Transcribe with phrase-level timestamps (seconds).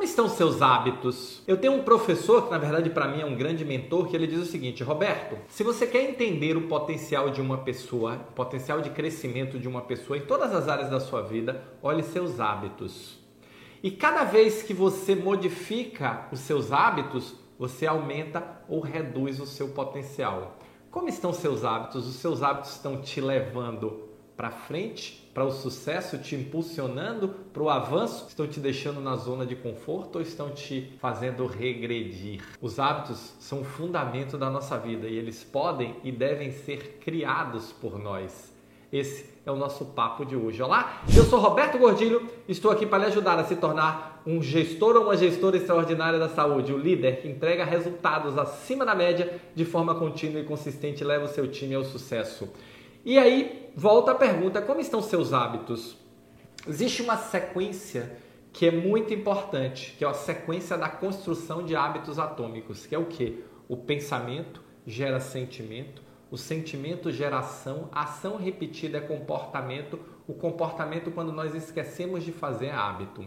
[0.00, 1.42] Como estão seus hábitos?
[1.46, 4.26] Eu tenho um professor que, na verdade, para mim é um grande mentor, que ele
[4.26, 8.80] diz o seguinte: Roberto, se você quer entender o potencial de uma pessoa, o potencial
[8.80, 13.18] de crescimento de uma pessoa em todas as áreas da sua vida, olhe seus hábitos.
[13.82, 19.68] E cada vez que você modifica os seus hábitos, você aumenta ou reduz o seu
[19.68, 20.56] potencial.
[20.90, 22.08] Como estão seus hábitos?
[22.08, 24.09] Os seus hábitos estão te levando
[24.40, 29.44] para frente, para o sucesso, te impulsionando para o avanço, estão te deixando na zona
[29.44, 32.42] de conforto ou estão te fazendo regredir?
[32.58, 37.70] Os hábitos são o fundamento da nossa vida e eles podem e devem ser criados
[37.70, 38.50] por nós.
[38.90, 40.62] Esse é o nosso papo de hoje.
[40.62, 44.96] Olá, eu sou Roberto Gordilho, estou aqui para lhe ajudar a se tornar um gestor
[44.96, 49.66] ou uma gestora extraordinária da saúde, o líder que entrega resultados acima da média de
[49.66, 52.48] forma contínua e consistente e leva o seu time ao sucesso.
[53.04, 55.96] E aí volta a pergunta: como estão seus hábitos?
[56.66, 58.18] Existe uma sequência
[58.52, 62.98] que é muito importante, que é a sequência da construção de hábitos atômicos, que é
[62.98, 63.44] o que?
[63.68, 71.32] O pensamento gera sentimento, o sentimento gera ação, ação repetida é comportamento, o comportamento quando
[71.32, 73.24] nós esquecemos de fazer é hábito.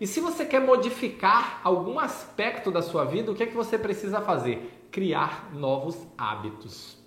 [0.00, 3.78] E se você quer modificar algum aspecto da sua vida, o que é que você
[3.78, 4.86] precisa fazer?
[4.90, 6.98] Criar novos hábitos.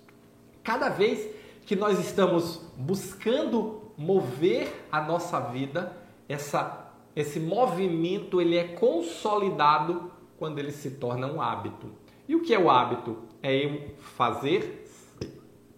[0.62, 1.28] Cada vez
[1.68, 5.94] que nós estamos buscando mover a nossa vida,
[6.26, 11.90] essa, esse movimento ele é consolidado quando ele se torna um hábito.
[12.26, 13.18] E o que é o hábito?
[13.42, 14.88] É eu fazer,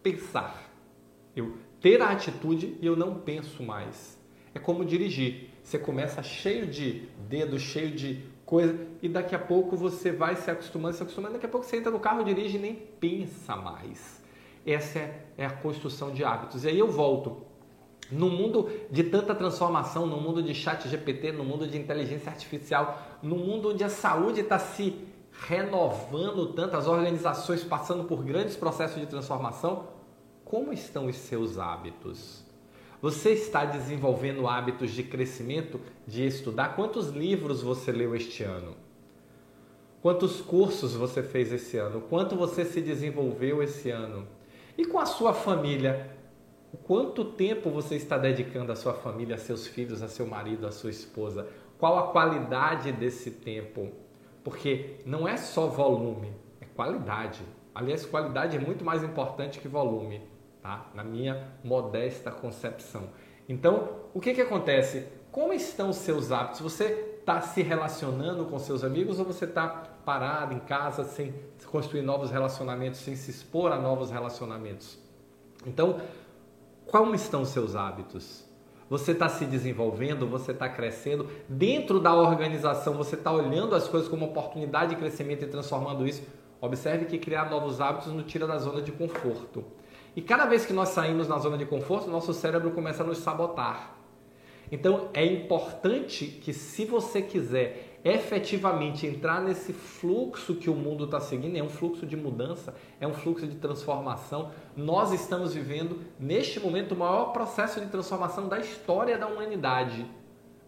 [0.01, 0.71] pensar.
[1.35, 4.17] Eu ter a atitude e eu não penso mais.
[4.55, 5.51] É como dirigir.
[5.61, 10.49] Você começa cheio de dedos, cheio de coisa, e daqui a pouco você vai se
[10.49, 14.20] acostumando, se acostumando, daqui a pouco você entra no carro, dirige e nem pensa mais.
[14.67, 16.65] Essa é, é a construção de hábitos.
[16.65, 17.49] E aí eu volto.
[18.11, 23.01] No mundo de tanta transformação, no mundo de chat GPT, no mundo de inteligência artificial,
[23.23, 25.07] no mundo onde a saúde está se
[25.47, 29.87] renovando tanto, as organizações passando por grandes processos de transformação,
[30.45, 32.45] como estão os seus hábitos?
[33.01, 36.75] Você está desenvolvendo hábitos de crescimento, de estudar?
[36.75, 38.75] Quantos livros você leu este ano?
[40.03, 42.01] Quantos cursos você fez esse ano?
[42.03, 44.27] Quanto você se desenvolveu esse ano?
[44.81, 46.11] E com a sua família?
[46.85, 50.73] Quanto tempo você está dedicando à sua família, a seus filhos, a seu marido, a
[50.73, 51.47] sua esposa?
[51.79, 53.91] Qual a qualidade desse tempo?
[54.43, 56.33] Porque não é só volume,
[56.63, 57.43] é qualidade.
[57.75, 60.23] Aliás, qualidade é muito mais importante que volume,
[60.63, 60.91] tá?
[60.95, 63.11] Na minha modesta concepção.
[63.47, 65.07] Então, o que, que acontece?
[65.31, 66.63] Como estão os seus hábitos?
[66.63, 69.69] Você está se relacionando com seus amigos ou você está
[70.05, 71.33] parado em casa sem
[71.67, 74.99] construir novos relacionamentos, sem se expor a novos relacionamentos?
[75.65, 76.01] Então,
[76.87, 78.45] como estão seus hábitos?
[78.89, 84.09] Você está se desenvolvendo, você está crescendo dentro da organização, você está olhando as coisas
[84.09, 86.23] como oportunidade de crescimento e transformando isso.
[86.61, 89.65] Observe que criar novos hábitos nos tira da zona de conforto.
[90.17, 93.19] E cada vez que nós saímos na zona de conforto, nosso cérebro começa a nos
[93.19, 94.00] sabotar.
[94.71, 101.21] Então é importante que, se você quiser efetivamente entrar nesse fluxo que o mundo está
[101.21, 104.53] seguindo, é um fluxo de mudança, é um fluxo de transformação.
[104.77, 110.07] Nós estamos vivendo, neste momento, o maior processo de transformação da história da humanidade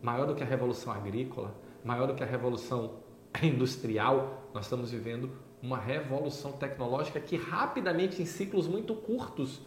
[0.02, 2.94] maior do que a revolução agrícola, maior do que a revolução
[3.40, 4.48] industrial.
[4.52, 5.30] Nós estamos vivendo
[5.62, 9.62] uma revolução tecnológica que rapidamente, em ciclos muito curtos,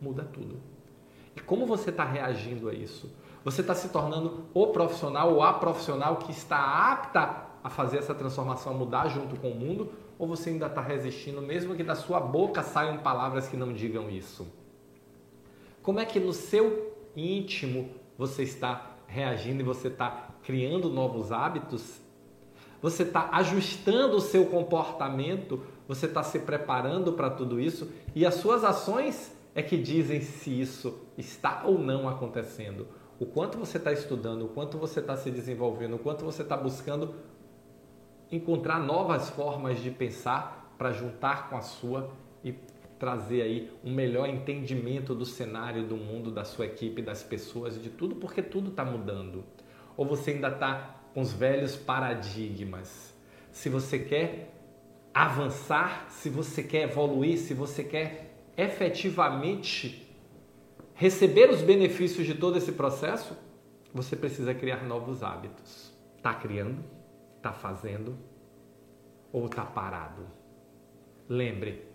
[0.00, 0.58] muda tudo.
[1.36, 3.14] E como você está reagindo a isso?
[3.44, 6.56] Você está se tornando o profissional ou a profissional que está
[6.92, 9.92] apta a fazer essa transformação, a mudar junto com o mundo?
[10.18, 14.08] Ou você ainda está resistindo, mesmo que da sua boca saiam palavras que não digam
[14.08, 14.46] isso?
[15.82, 22.00] Como é que no seu íntimo você está reagindo e você está criando novos hábitos?
[22.80, 25.62] Você está ajustando o seu comportamento?
[25.86, 27.90] Você está se preparando para tudo isso?
[28.14, 32.86] E as suas ações é que dizem se isso está ou não acontecendo
[33.18, 36.56] o quanto você está estudando, o quanto você está se desenvolvendo, o quanto você está
[36.56, 37.14] buscando
[38.30, 42.10] encontrar novas formas de pensar para juntar com a sua
[42.42, 42.52] e
[42.98, 47.90] trazer aí um melhor entendimento do cenário, do mundo, da sua equipe, das pessoas, de
[47.90, 49.44] tudo, porque tudo está mudando.
[49.96, 53.14] Ou você ainda está com os velhos paradigmas.
[53.52, 54.52] Se você quer
[55.12, 60.03] avançar, se você quer evoluir, se você quer efetivamente
[60.94, 63.36] receber os benefícios de todo esse processo,
[63.92, 65.92] você precisa criar novos hábitos.
[66.16, 66.82] Está criando?
[67.36, 68.16] Está fazendo?
[69.32, 70.26] Ou está parado?
[71.28, 71.86] Lembre,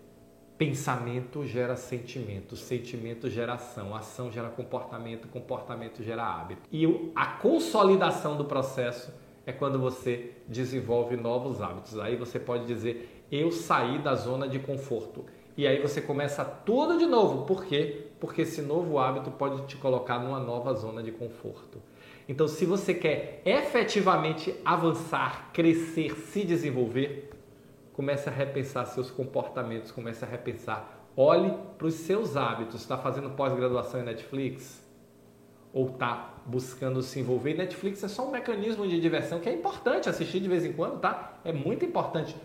[0.56, 6.62] pensamento gera sentimento, sentimento gera ação, ação gera comportamento, comportamento gera hábito.
[6.70, 9.12] E a consolidação do processo
[9.46, 11.98] é quando você desenvolve novos hábitos.
[11.98, 15.24] Aí você pode dizer: eu saí da zona de conforto.
[15.56, 17.44] E aí você começa tudo de novo.
[17.44, 18.06] Por quê?
[18.18, 21.82] Porque esse novo hábito pode te colocar numa nova zona de conforto.
[22.28, 27.30] Então, se você quer efetivamente avançar, crescer, se desenvolver,
[27.92, 31.08] comece a repensar seus comportamentos, comece a repensar.
[31.16, 32.82] Olhe para os seus hábitos.
[32.82, 34.80] Está fazendo pós-graduação em Netflix?
[35.72, 37.54] Ou está buscando se envolver?
[37.54, 41.00] Netflix é só um mecanismo de diversão que é importante assistir de vez em quando,
[41.00, 41.38] tá?
[41.44, 42.36] É muito importante.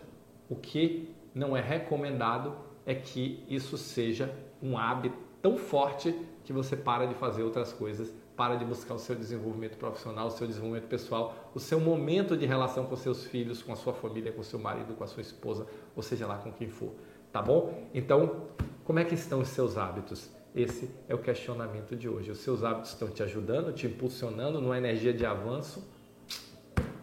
[0.49, 2.55] O que não é recomendado
[2.85, 8.13] é que isso seja um hábito tão forte que você para de fazer outras coisas,
[8.35, 12.45] para de buscar o seu desenvolvimento profissional, o seu desenvolvimento pessoal, o seu momento de
[12.45, 15.65] relação com seus filhos, com a sua família, com seu marido, com a sua esposa,
[15.95, 16.91] ou seja lá com quem for,
[17.31, 17.89] tá bom?
[17.93, 18.47] Então,
[18.83, 20.29] como é que estão os seus hábitos?
[20.53, 22.31] Esse é o questionamento de hoje.
[22.31, 25.85] Os seus hábitos estão te ajudando, te impulsionando numa energia de avanço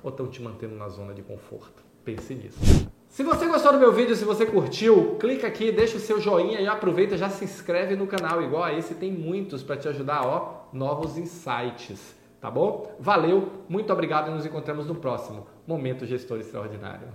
[0.02, 1.82] ou estão te mantendo na zona de conforto?
[2.04, 2.58] Pense nisso.
[3.12, 6.62] Se você gostou do meu vídeo, se você curtiu, clica aqui, deixa o seu joinha
[6.62, 8.40] e aproveita, já se inscreve no canal.
[8.40, 12.96] Igual a esse, tem muitos para te ajudar, ó, novos insights, tá bom?
[12.98, 17.08] Valeu, muito obrigado e nos encontramos no próximo Momento Gestor Extraordinário.